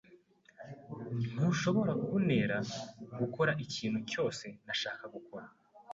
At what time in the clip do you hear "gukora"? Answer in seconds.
3.19-3.51, 5.15-5.47